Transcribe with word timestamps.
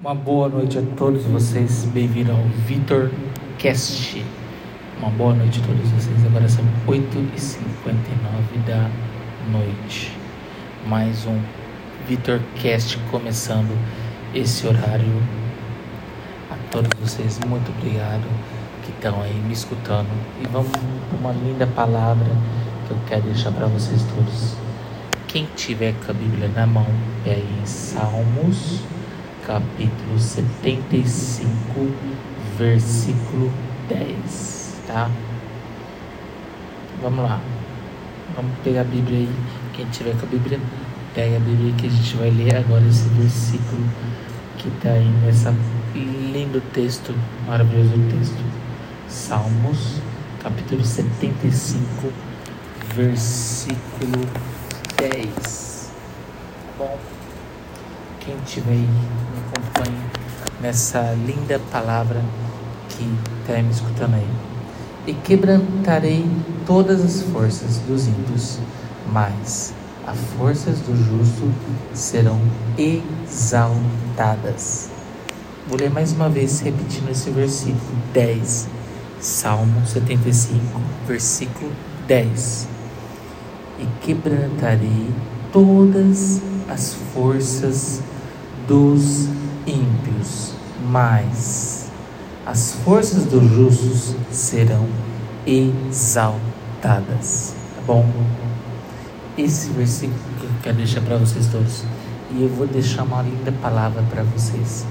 Uma 0.00 0.14
boa 0.14 0.48
noite 0.48 0.76
a 0.76 0.82
todos 0.96 1.22
vocês, 1.24 1.84
bem-vindo 1.86 2.32
ao 2.32 2.42
Vitor 2.66 3.10
Cast. 3.58 4.22
Uma 4.98 5.08
boa 5.10 5.32
noite 5.32 5.60
a 5.62 5.66
todos 5.66 5.88
vocês. 5.92 6.26
Agora 6.26 6.48
são 6.48 6.64
8h59 6.86 8.66
da 8.66 8.90
noite. 9.50 10.12
Mais 10.86 11.24
um 11.26 11.40
Vitor 12.06 12.40
Cast 12.60 12.98
começando 13.10 13.70
esse 14.34 14.66
horário. 14.66 15.22
A 16.50 16.56
todos 16.70 16.90
vocês, 17.00 17.38
muito 17.46 17.70
obrigado 17.70 18.24
que 18.84 18.90
estão 18.90 19.22
aí 19.22 19.34
me 19.34 19.54
escutando. 19.54 20.10
E 20.42 20.46
vamos 20.48 20.72
uma 21.18 21.32
linda 21.32 21.66
palavra 21.68 22.30
que 22.86 22.90
eu 22.90 22.98
quero 23.06 23.22
deixar 23.22 23.52
para 23.52 23.68
vocês 23.68 24.02
todos. 24.14 24.56
Quem 25.28 25.48
tiver 25.56 25.94
com 26.04 26.10
a 26.10 26.14
Bíblia 26.14 26.48
na 26.48 26.66
mão, 26.66 26.86
pegue 27.24 27.46
em 27.62 27.64
Salmos 27.64 28.82
capítulo 29.46 30.18
75, 30.18 31.46
versículo 32.56 33.52
10, 33.88 34.74
tá? 34.86 35.10
Vamos 37.02 37.24
lá. 37.24 37.40
Vamos 38.34 38.52
pegar 38.64 38.80
a 38.80 38.84
Bíblia 38.84 39.18
aí. 39.18 39.30
Quem 39.74 39.86
tiver 39.86 40.16
com 40.18 40.26
a 40.26 40.28
Bíblia, 40.28 40.58
pega 41.14 41.36
a 41.36 41.40
Bíblia 41.40 41.74
que 41.74 41.86
a 41.86 41.90
gente 41.90 42.16
vai 42.16 42.30
ler 42.30 42.56
agora 42.56 42.84
esse 42.86 43.08
versículo 43.10 43.84
que 44.58 44.68
está 44.68 44.90
aí 44.90 45.08
nessa 45.24 45.54
lindo 45.94 46.60
texto, 46.72 47.14
maravilhoso 47.46 47.92
texto. 48.10 48.42
Salmos, 49.08 50.00
capítulo 50.42 50.84
75, 50.84 52.12
versículo 52.94 54.26
10. 54.96 55.92
Tá 56.66 56.84
bom? 56.84 57.13
Quem 58.24 58.36
tiver 58.46 58.70
aí, 58.70 58.78
me 58.78 59.38
acompanhe 59.52 60.00
nessa 60.58 61.14
linda 61.26 61.60
palavra 61.70 62.22
que 62.88 63.04
está 63.42 63.60
me 63.60 63.70
escutando 63.70 64.14
aí. 64.14 64.26
E 65.06 65.12
quebrantarei 65.12 66.24
todas 66.66 67.04
as 67.04 67.20
forças 67.20 67.76
dos 67.86 68.06
ímpios, 68.06 68.60
mas 69.12 69.74
as 70.06 70.16
forças 70.38 70.78
do 70.78 70.96
justo 70.96 71.52
serão 71.92 72.40
exaltadas. 72.78 73.68
Vou 75.68 75.78
ler 75.78 75.90
mais 75.90 76.12
uma 76.12 76.30
vez, 76.30 76.60
repetindo 76.60 77.10
esse 77.10 77.28
versículo 77.28 77.94
10, 78.14 78.68
Salmo 79.20 79.86
75, 79.86 80.80
versículo 81.06 81.70
10. 82.06 82.68
E 83.80 83.86
quebrantarei 84.00 85.10
todas 85.52 86.40
as 86.70 86.94
forças 87.12 88.02
dos 88.66 89.28
ímpios, 89.66 90.54
mas 90.90 91.90
as 92.46 92.72
forças 92.84 93.24
dos 93.24 93.50
justos 93.50 94.14
serão 94.30 94.86
exaltadas. 95.46 97.54
Tá 97.76 97.82
bom? 97.86 98.08
Esse 99.36 99.70
versículo 99.70 100.18
que 100.38 100.44
eu 100.44 100.50
quero 100.62 100.76
deixar 100.76 101.00
para 101.00 101.16
vocês 101.16 101.46
todos. 101.48 101.84
E 102.30 102.42
eu 102.42 102.48
vou 102.48 102.66
deixar 102.66 103.02
uma 103.02 103.22
linda 103.22 103.52
palavra 103.52 104.02
para 104.10 104.22
vocês. 104.22 104.86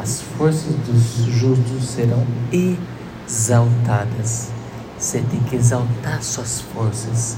As 0.00 0.20
forças 0.20 0.74
dos 0.86 1.26
justos 1.26 1.84
serão 1.84 2.24
exaltadas. 3.26 4.50
Você 4.98 5.22
tem 5.30 5.40
que 5.40 5.56
exaltar 5.56 6.22
suas 6.22 6.60
forças. 6.60 7.36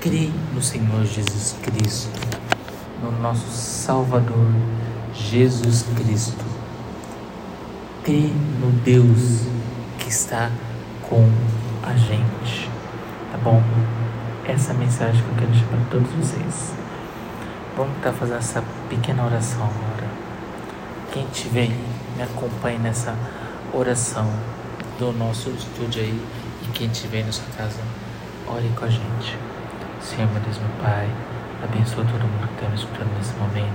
Crê 0.00 0.30
no 0.54 0.62
Senhor 0.62 1.04
Jesus 1.04 1.56
Cristo, 1.62 2.10
no 3.02 3.10
nosso 3.20 3.50
Salvador 3.50 4.52
Jesus 5.16 5.84
Cristo. 5.96 6.44
Crê 8.04 8.30
no 8.60 8.70
Deus 8.84 9.46
que 9.98 10.08
está 10.08 10.50
com 11.08 11.28
a 11.82 11.94
gente. 11.96 12.70
Tá 13.32 13.38
bom? 13.38 13.62
Essa 14.46 14.72
é 14.72 14.74
a 14.76 14.78
mensagem 14.78 15.22
que 15.22 15.28
eu 15.28 15.34
quero 15.34 15.50
deixar 15.50 15.66
para 15.66 15.78
todos 15.90 16.10
vocês. 16.12 16.72
Vamos 17.76 17.94
tentar 17.96 18.12
fazer 18.12 18.34
essa 18.34 18.62
pequena 18.88 19.24
oração 19.24 19.62
agora. 19.62 20.08
Quem 21.12 21.26
tiver 21.26 21.70
me 22.16 22.22
acompanhe 22.22 22.78
nessa 22.78 23.14
oração 23.72 24.30
do 24.98 25.12
nosso 25.12 25.50
estúdio 25.50 26.02
aí. 26.02 26.26
E 26.62 26.68
quem 26.72 26.88
tiver 26.88 27.24
na 27.24 27.32
sua 27.32 27.46
casa, 27.56 27.80
ore 28.46 28.70
com 28.76 28.84
a 28.84 28.88
gente. 28.88 29.36
Senhor, 30.00 30.30
meu 30.30 30.40
Deus, 30.40 30.58
meu 30.58 30.70
Pai, 30.82 31.08
abençoa 31.62 32.04
todo 32.04 32.22
mundo 32.22 32.48
que 32.48 32.54
está 32.54 32.68
me 32.68 32.76
escutando 32.76 33.10
nesse 33.18 33.34
momento, 33.34 33.65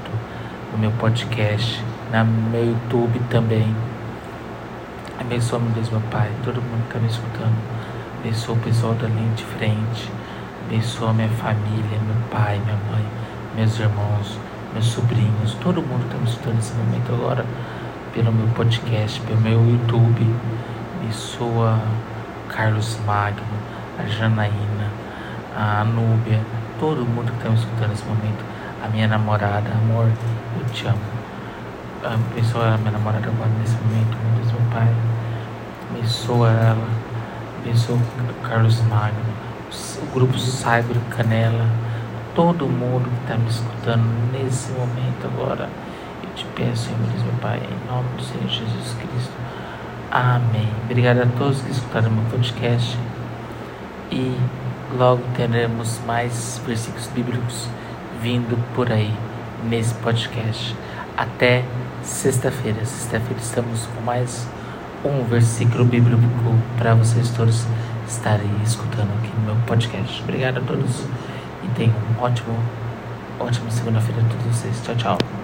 no 0.71 0.77
meu 0.77 0.91
podcast, 0.91 1.83
no 2.11 2.49
meu 2.49 2.65
YouTube 2.65 3.19
também. 3.29 3.75
Abençoa, 5.19 5.59
meu 5.59 5.71
Deus, 5.71 5.89
meu 5.89 6.01
Pai, 6.11 6.29
todo 6.43 6.61
mundo 6.61 6.81
que 6.81 6.97
está 6.97 6.99
me 6.99 7.07
escutando. 7.07 7.55
Abençoa 8.19 8.55
o 8.55 8.59
pessoal 8.59 8.93
da 8.93 9.07
linha 9.07 9.33
de 9.35 9.43
frente. 9.43 10.09
Abençoa 10.67 11.11
minha 11.13 11.27
família, 11.27 11.99
meu 12.05 12.15
pai, 12.29 12.57
minha 12.63 12.77
mãe, 12.91 13.05
meus 13.55 13.77
irmãos, 13.77 14.37
meus 14.71 14.85
sobrinhos, 14.85 15.53
todo 15.55 15.81
mundo 15.81 16.07
que 16.07 16.15
está 16.15 16.17
me 16.17 16.29
escutando 16.29 16.55
nesse 16.55 16.73
momento 16.75 17.13
agora, 17.13 17.45
pelo 18.13 18.31
meu 18.31 18.47
podcast, 18.55 19.19
pelo 19.21 19.41
meu 19.41 19.59
YouTube. 19.59 20.33
Abençoa 21.01 21.77
Carlos 22.47 22.97
Magno, 23.05 23.43
a 23.99 24.07
Janaína, 24.07 24.87
a 25.57 25.81
Anúbia, 25.81 26.39
todo 26.79 27.05
mundo 27.05 27.31
que 27.31 27.37
está 27.37 27.49
me 27.49 27.55
escutando 27.55 27.89
nesse 27.89 28.05
momento, 28.05 28.45
a 28.81 28.87
minha 28.87 29.07
namorada, 29.07 29.71
amor, 29.71 30.07
eu 30.59 30.65
te 30.73 30.87
amo. 30.87 30.99
Abençoa 32.03 32.73
a 32.73 32.77
minha 32.77 32.91
namorada 32.91 33.27
agora 33.27 33.49
nesse 33.59 33.75
momento, 33.75 34.17
meu 34.17 34.35
Deus, 34.35 34.51
meu 34.51 34.71
Pai. 34.71 34.87
Abençoa 35.89 36.49
ela, 36.49 36.87
abençoa 37.59 37.95
o 37.97 38.47
Carlos 38.47 38.81
Magno, 38.81 39.19
o 40.01 40.13
grupo 40.13 40.37
Cyber 40.37 40.97
Canela, 41.11 41.67
todo 42.33 42.65
mundo 42.65 43.07
que 43.07 43.21
está 43.21 43.37
me 43.37 43.49
escutando 43.49 44.03
nesse 44.31 44.71
momento 44.71 45.25
agora. 45.25 45.69
Eu 46.23 46.29
te 46.35 46.45
peço, 46.55 46.89
meu 46.89 47.09
Deus, 47.11 47.23
meu 47.23 47.33
Pai, 47.41 47.57
em 47.57 47.91
nome 47.91 48.09
do 48.17 48.23
Senhor 48.23 48.49
Jesus 48.49 48.95
Cristo. 48.99 49.33
Amém. 50.11 50.67
Obrigado 50.85 51.21
a 51.21 51.27
todos 51.37 51.61
que 51.61 51.71
escutaram 51.71 52.09
meu 52.09 52.25
podcast. 52.31 52.97
E 54.11 54.37
logo 54.97 55.21
teremos 55.35 55.99
mais 56.05 56.59
versículos 56.65 57.07
bíblicos 57.07 57.69
vindo 58.21 58.57
por 58.75 58.91
aí 58.91 59.30
nesse 59.63 59.93
podcast. 59.95 60.75
Até 61.17 61.63
sexta-feira. 62.03 62.85
Sexta-feira 62.85 63.41
estamos 63.41 63.85
com 63.87 64.01
mais 64.01 64.47
um 65.03 65.23
versículo 65.23 65.85
bíblico 65.85 66.21
para 66.77 66.93
vocês 66.93 67.29
todos 67.31 67.65
estarem 68.07 68.49
escutando 68.63 69.09
aqui 69.19 69.31
no 69.39 69.53
meu 69.53 69.55
podcast. 69.65 70.21
Obrigado 70.23 70.57
a 70.57 70.61
todos 70.61 71.05
e 71.63 71.67
tenham 71.75 71.95
um 71.95 72.23
ótimo, 72.23 72.55
ótima 73.39 73.69
segunda-feira 73.71 74.21
a 74.21 74.25
todos 74.25 74.45
vocês. 74.45 74.81
Tchau, 74.83 74.95
tchau. 74.95 75.40